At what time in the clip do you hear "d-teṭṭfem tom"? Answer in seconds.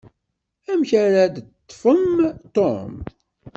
1.35-2.93